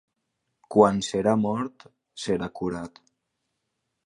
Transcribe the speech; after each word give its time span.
Quan 0.75 1.01
serà 1.07 1.35
mort, 1.43 1.85
serà 2.23 2.49
curat. 2.63 2.99